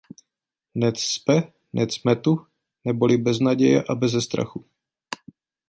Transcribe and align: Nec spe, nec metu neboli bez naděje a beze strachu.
Nec 0.83 0.99
spe, 1.09 1.35
nec 1.81 1.99
metu 2.09 2.35
neboli 2.85 3.17
bez 3.17 3.39
naděje 3.39 3.83
a 3.89 3.95
beze 3.95 4.21
strachu. 4.21 4.65